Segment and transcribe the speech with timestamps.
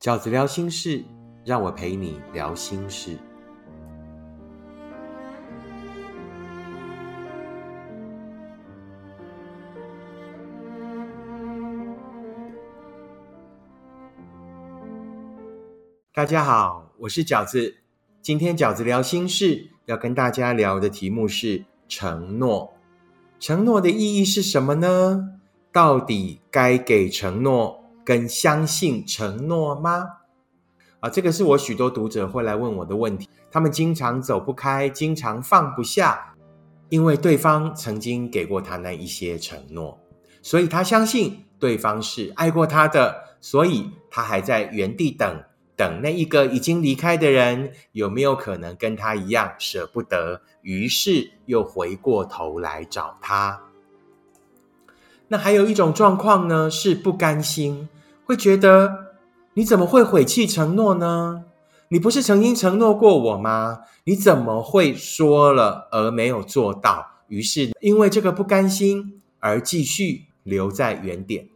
[0.00, 1.04] 饺子聊心事，
[1.44, 3.18] 让我陪你聊心事。
[16.14, 17.76] 大家好，我是饺子。
[18.22, 22.72] 今天饺子聊心事，要跟大家聊的题目是承诺。
[23.38, 25.38] 承诺的意义是什么呢？
[25.70, 27.79] 到底该给承诺？
[28.10, 30.04] 跟相信承诺吗？
[30.98, 33.28] 啊，这个是我许多读者会来问我的问题。
[33.52, 36.34] 他们经常走不开，经常放不下，
[36.88, 39.96] 因为对方曾经给过他那一些承诺，
[40.42, 45.44] 所以他相信对方是爱过他的，所以他还在原地等
[45.76, 53.60] 等那一个已经离开的人有没有可能跟他一样舍不得，于是又回过头来找他。
[55.28, 57.88] 那还有一种状况呢，是不甘心。
[58.30, 59.16] 会觉得
[59.54, 61.46] 你怎么会悔弃承诺呢？
[61.88, 63.80] 你不是曾经承诺过我吗？
[64.04, 67.04] 你怎么会说了而没有做到？
[67.26, 71.48] 于是因为这个不甘心而继续留在原点。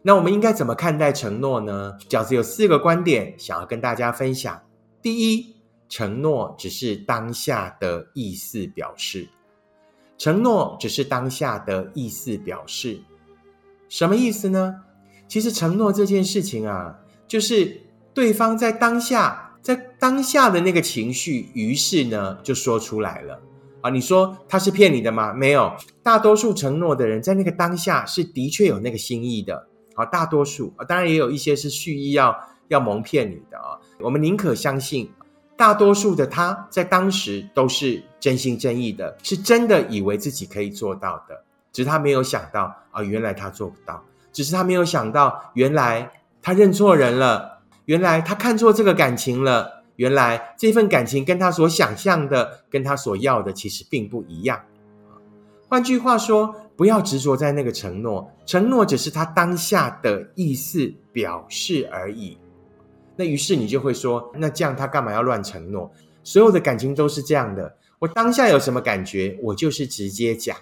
[0.00, 1.98] 那我们应该怎么看待承诺呢？
[2.08, 4.58] 饺子有四个观点想要跟大家分享。
[5.02, 5.54] 第一，
[5.86, 9.28] 承诺只是当下的意思表示。
[10.16, 13.02] 承诺只是当下的意思表示，
[13.90, 14.76] 什么意思呢？
[15.28, 17.80] 其实承诺这件事情啊，就是
[18.14, 23.40] 对方在当下，在当下的那个情绪，于是呢就说出来了
[23.80, 23.90] 啊。
[23.90, 25.32] 你说他是骗你的吗？
[25.32, 30.04] 没有，大多数承诺的人在那个当下是的确有那个心意的啊。
[30.06, 32.36] 大多数啊，当然也有一些是蓄意要
[32.68, 33.76] 要蒙骗你的啊。
[34.00, 35.10] 我们宁可相信，
[35.56, 44.04] 大多数的他在当时都是真心真意的，是真的以为自己可以做到的，只是他没有想到啊，原来他做不到。
[44.36, 54.60] 只是他没有想到，原来他认错人了，原来他看错这个感情了，原来这份感情跟他所想象的、跟他所要的其实并不一样。
[55.70, 62.36] 换句话说，不要执着在那个承诺，承诺只是他当下的意思表示而已。
[63.16, 65.90] 那于是你就会说，那这样他干嘛要乱承诺？
[66.22, 70.54] 所有的感情都是这样的，我当下有什么感觉，我就是直接讲。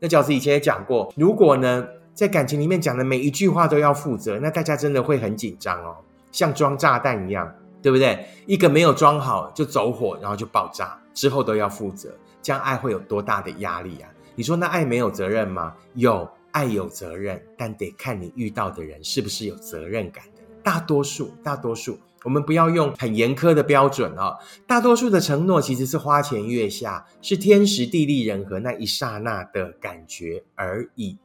[0.00, 1.86] 那饺子以前也讲过，如果呢？
[2.14, 5.96] 在感情里面讲的每一句话都要负责，那大家真的会很紧张哦，
[6.30, 7.52] 像装炸弹一样，
[7.82, 8.24] 对不对？
[8.46, 14.08] 一个没有装好就走火，然后就爆炸，之后都要负责，这样爱会有多大的压力啊？
[14.36, 15.74] 你说那爱没有责任吗？
[15.94, 20.42] 有，爱有责任，但得看你遇到的人是不是有责任感的。
[20.62, 24.36] 大多数，大多数，我们不要用很严苛的标准哦。
[24.66, 31.18] 大多数的承诺其实是花前月下，是天时地利人和那一刹那的感觉而已。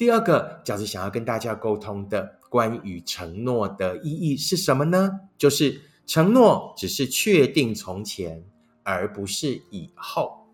[0.00, 5.20] 第二个饺子想要跟大家沟通的关于承诺的意义是什么呢？
[5.36, 8.42] 就是承诺只是确定从前，
[8.82, 10.46] 而不是以后。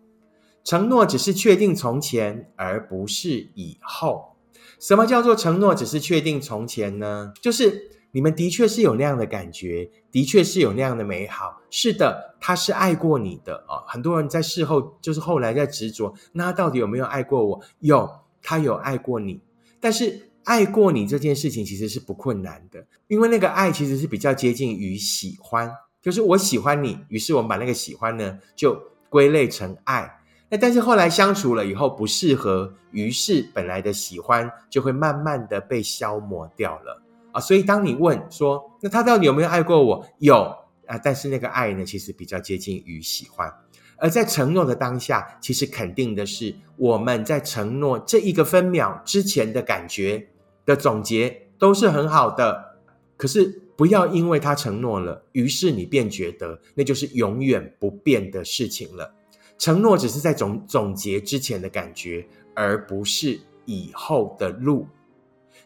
[0.65, 4.35] 承诺只是确定从前，而不是以后。
[4.81, 7.31] 什么叫做承诺只是确定从前呢？
[7.41, 11.61] 就是你们的确是有那样的感觉，的确是有那样的美好。
[11.69, 13.87] 是的，他是爱过你的啊。
[13.87, 17.61] 很多人在事后就是后来在执着，那他到底有没有爱过我？
[17.79, 18.26] 有。
[18.41, 19.41] 他有爱过你，
[19.79, 25.71] 但是爱过你这件事情其实是不困难的，因为那个爱其实是比较接近于喜欢，
[26.01, 30.19] 就是我喜欢你，于是我们把那个喜欢呢就归类成爱。
[30.49, 37.41] 那但是后来相处了以后不适合，于是本来的喜欢就会慢慢的被消磨掉了啊。
[37.41, 40.07] 所以当你问说，那他到底有没有爱过我？
[40.19, 40.55] 有
[40.85, 43.53] 啊，但是那个爱呢，其实比较接近于喜欢。
[43.97, 50.29] 而在承诺的当下，其实肯定的是我们在承诺这一个分秒之前的感觉
[50.65, 52.77] 的总结都是很好的。
[53.17, 59.13] 可是不要因为他承诺了，于是你便觉得那就是永远不变的事情了。
[59.57, 64.87] 承诺只是在总总结之前的感觉，而不是以后的路。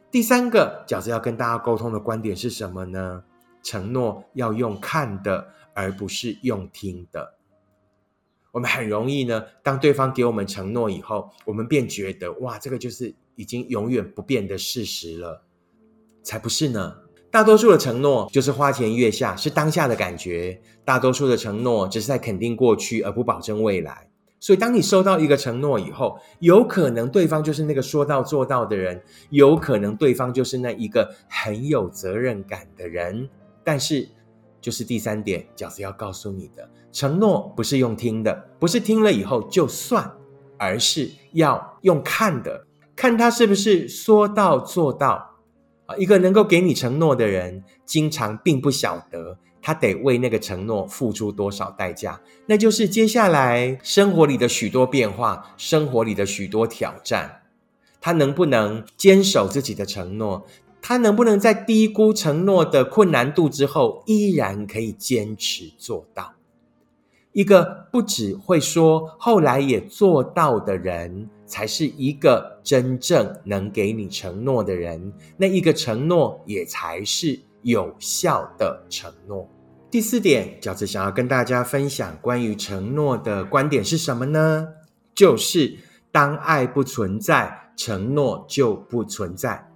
[0.10, 3.24] 第三个饺子要跟大家沟通的观点是什么呢？
[3.62, 7.36] 承诺要用看的，而不是用听的。
[8.52, 15.42] 我们很容易呢，当对方给我们承诺以后，我们便觉得哇，这个就是已经永远不变的事实了，
[16.22, 16.94] 才不是呢。
[17.32, 24.10] 大多数的承诺就是花前月下，是当下的感觉；大多数的承诺只是在肯定过去，而不保证未来。
[24.42, 33.30] 所以，当你收到一个承诺以后，有可能对方就是那个说到做到的人，有可能对方就是那一个很有责任感的人，
[33.64, 34.10] 但是。
[34.62, 40.10] 就是第三点，饺子要告诉你的承诺不是用听的，不是听了以后就算，
[40.58, 45.32] 而是要用看的，看他是不是说到做到
[45.88, 52.22] 啊，一个能够给你承诺的人，经常并不晓得他得为那个承诺付出多少代价。
[52.46, 57.42] 那就是接下来生活里的许多变化，生活里的许多挑战，
[58.00, 60.46] 他能不能坚守自己的承诺？
[60.82, 66.34] 他能不能在低估承诺的困难度之后，依然可以坚持做到？
[67.34, 75.14] 一个不只会说，后来也做到的人，才是一个真正能给你承诺的人。
[75.38, 79.48] 那一个承诺也才是有效的承诺。
[79.90, 84.68] 第四点，饺子想要跟大家分享关于承诺的观点是什么呢？
[85.16, 85.78] 就是
[86.12, 89.71] 当爱不存在，承诺就不存在。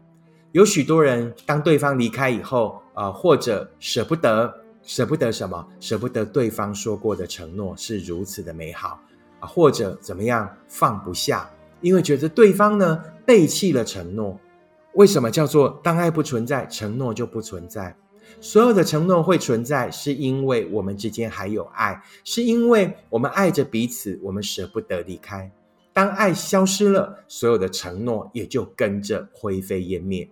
[0.55, 4.61] 有许多人，当对方离开以后，啊，或者舍不得。
[4.83, 5.67] 舍不得什么？
[5.81, 8.97] 舍不得对方说过的承诺是如此的美好
[9.41, 11.51] 啊，或者怎么样放不下？
[11.81, 14.39] 因为觉得对方呢背弃了承诺。
[14.93, 17.93] 为什么叫做当爱不存在，承诺就不存在？
[18.39, 25.51] 所有的承诺会存在，是因为我们之间还有爱，是因为我们爱着彼此，我们舍不得离开。
[25.91, 30.29] 当爱消失了，所有的承诺也就跟着灰飞烟灭，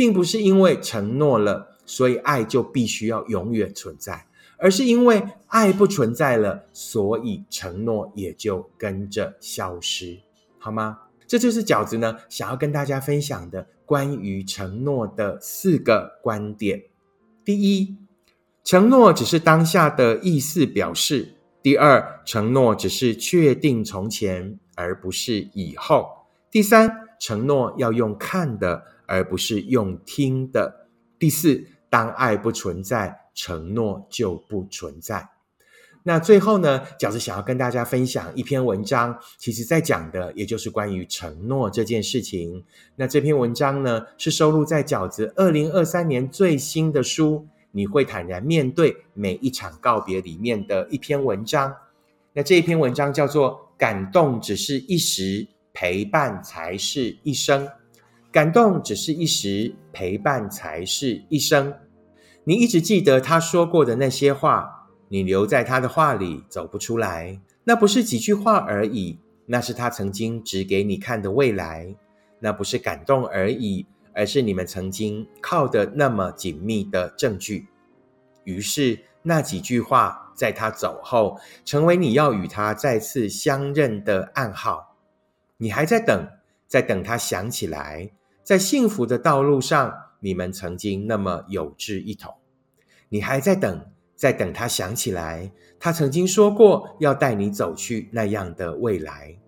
[0.00, 1.76] 并不是因为承诺了。
[1.84, 4.24] 所以爱就必须要永远存在，
[4.56, 10.20] 而是因为爱不存在了，所以承诺也就跟着消失，
[10.56, 11.00] 好吗？
[11.26, 16.84] 这就是饺子呢想要跟大家分享的关于承诺的四个观点。
[17.44, 17.96] 第一，
[18.62, 31.66] 承诺只是当下的意思表示；第二，承诺只是确定从前，而不是以后；第三，承诺要用看的，而不是用听的；第四。
[31.92, 35.28] 当爱不存在，承诺就不存在。
[36.04, 36.86] 那最后呢？
[37.00, 42.64] 饺子想要跟大家分享一篇文章，其实在讲的也就是关于承诺这件事情。
[42.94, 51.74] 那这篇文章呢，是收录在饺子二零二三年最新的书《你会坦然面对每一场告别》里面的一篇文章。
[52.32, 57.68] 那这一篇文章叫做“感动只是一时，陪伴才是一生”。
[58.32, 61.74] 感动只是一时，陪伴才是一生。
[62.44, 67.40] 你一直记得他说过的那些话，你留在他的话里走不出来。
[67.64, 71.94] 那不是几句话而已，那是他曾经指给你看的未来。
[72.38, 73.84] 那不是感动而已，
[74.14, 77.66] 而是你们曾经靠的那么紧密的证据。
[78.44, 84.96] 于是那几句话在他走后，成为你要与他再次相认的暗号。
[85.58, 86.28] 你还在等，
[86.66, 88.10] 在等他想起来。
[88.50, 92.34] 在幸福的道路上，你们曾经那么有志一同。
[93.08, 93.86] 你还在等，
[94.16, 99.38] 在等他想起来，他曾经说过要带你走去那样的未来。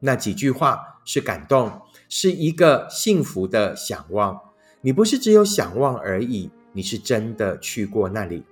[0.00, 1.72] 那几句话是感动，
[2.10, 4.38] 是一个幸福的想望。
[4.82, 8.44] 你不是只有想望而已，你是真的去过那里。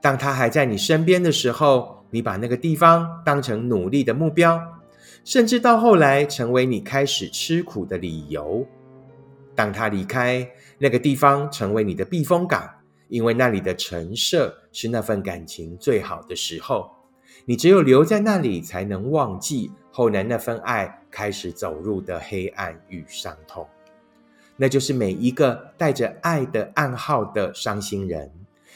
[0.00, 4.58] 当他还在你身边的时候，你把那个地方当成努力的目标，
[5.26, 8.66] 甚至到后来成为你开始吃苦的理由。
[9.56, 10.48] 当他离开
[10.78, 12.70] 那个地方，成为你的避风港，
[13.08, 16.90] 因为那里的陈设是那份感情最好的时候。
[17.46, 23.66] 你只有留在那里，才能忘记后来那份爱开始走入的黑暗与伤痛。
[24.56, 28.30] 那就是每一个带着爱的暗号的伤心人，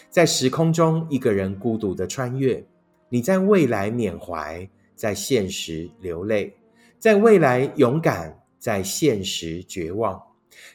[0.09, 2.65] 在时空中一个人孤独的穿越。
[3.09, 6.55] 你在未来缅怀，在现实流泪，
[6.99, 10.23] 在未来勇敢，在现实绝望。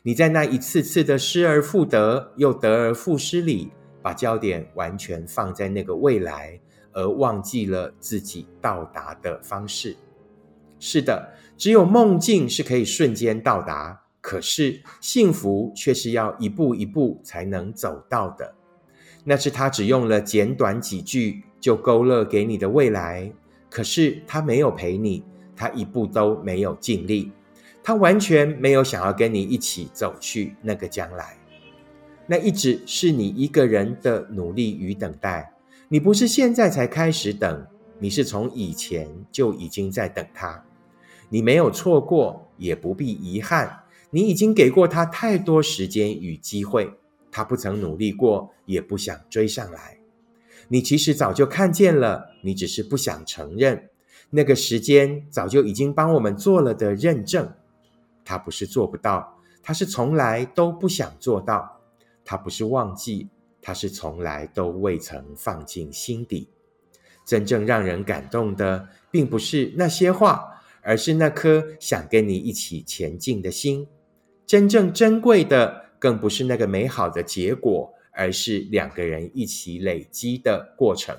[0.03, 6.59] 你在那一次次的失而复得又得而复失里，把焦点完全放在那个未来，
[6.91, 9.95] 而忘记了自己到达的方式。
[10.79, 18.53] 是的，只有梦境是可以瞬间到达，可是幸福却是要一步一步才能走到的。
[19.23, 23.31] 那是他只用了简短几句就勾勒给你的未来，
[23.71, 25.23] 可是他没有陪你，
[25.55, 27.31] 他一步都没有尽力。
[27.85, 31.37] 他完全没有想要跟你一起走去那个将来，
[32.25, 35.53] 那一直是你一个人的努力与等待。
[35.87, 37.67] 你不是现在才开始等，
[37.99, 40.65] 你是从以前就已经在等他。
[41.29, 43.83] 你没有错过，也不必遗憾。
[44.09, 46.89] 你已经给过他太多时间与机会，
[47.29, 49.99] 他不曾努力过，也不想追上来。
[50.69, 53.89] 你其实早就看见了，你只是不想承认。
[54.31, 57.53] 那个时间早就已经帮我们做了的认证。
[58.25, 61.79] 他不是做不到，他是从来都不想做到；
[62.25, 63.29] 他不是忘记，
[63.61, 66.49] 他是从来都未曾放进心底。
[67.23, 73.87] 真正让人感动的，并不是那些话，而是那颗想跟你一起前进的心。
[74.45, 81.17] 真正珍贵的，更不是那个美好的结果，而是两个人一起累积的过程。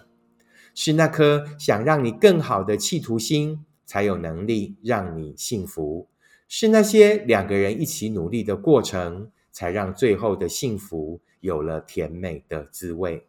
[0.74, 6.08] 是那颗想让你更好的企图心，才有能力让你幸福。
[6.48, 13.26] 是那些两个人一起努力的过程，才让最后的幸福有了甜美的滋味。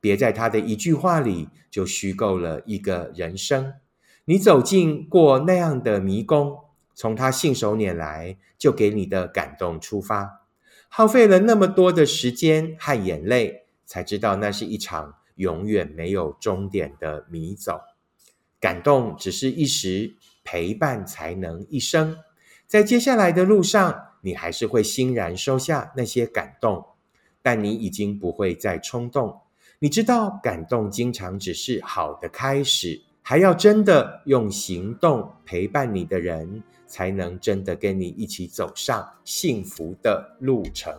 [0.00, 3.74] 别在他的一句话里就虚构了一个人生。
[4.26, 6.58] 你走进过那样的迷宫，
[6.94, 10.46] 从他信手拈来就给你的感动出发，
[10.88, 17.80] 耗费了那么多的时间和眼泪，才知道那是一场永远没有终点的迷走。
[18.60, 22.16] 感动只是一时，陪伴才能一生。
[22.66, 26.84] 在接下来的路上，你还是会欣然收下那些感动，
[27.40, 29.40] 但你已经不会再冲动。
[29.78, 40.92] 你知道，感动经常只是好的开始，还要真的用行动陪伴你的人，才能真的跟你一起走上幸福的路程。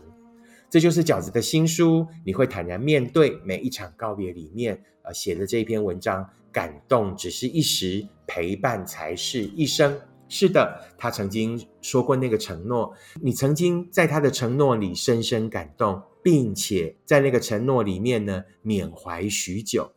[0.69, 6.29] 这就是饺子的新书，你会坦然面对每一场告别里面，呃，写的这篇文章。
[6.49, 9.99] 感动只是一时，陪伴才是一生。
[10.29, 16.01] 是的，他曾经说过那个承诺，你曾经在他的承诺里深深感动。
[16.23, 19.93] 并且在那个承诺里面呢，缅怀许久，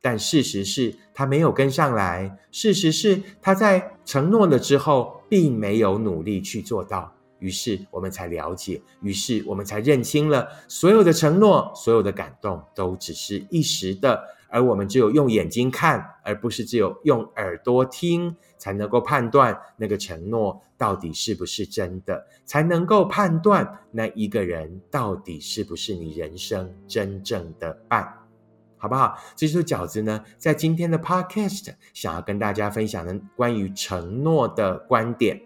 [0.00, 2.38] 但事实是他没有跟上来。
[2.50, 7.12] 事实是他在承诺了之后，并没有努力去做到。
[7.38, 14.24] 于是我们才了解，于是我们才认清了，所有的承诺，所有的感动，都只是一时的。
[14.54, 28.08] 而我们只有用眼睛看，而不是只有用耳朵听，才能够判断那个承诺到底是不是真的，才能够判断那一个人到底是不是你人生真正的伴，
[28.76, 29.18] 好不好？
[29.34, 35.42] 这就是饺子呢，在今天的 Podcast 想要跟大家分享的关于承诺的观点。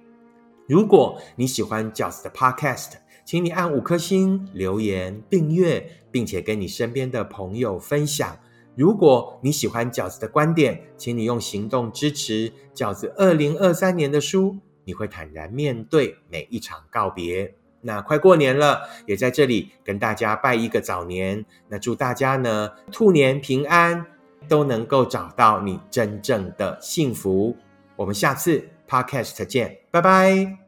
[0.66, 2.92] 如果你喜欢饺子的 Podcast，
[3.24, 8.36] 请你按五颗星、留言、订阅，并且跟你身边的朋友分享。
[8.78, 14.56] 如果你喜欢饺子的观点，请你用行动支持饺子二零二三年的书。
[14.84, 17.56] 你会坦然面对每一场告别。
[17.80, 21.44] 那快过年了，也在这里跟大家拜一个早年。
[21.68, 24.06] 那祝大家呢兔年平安，
[24.46, 27.56] 都能够找到你真正的幸福。
[27.96, 30.67] 我们下次 podcast 见，拜拜。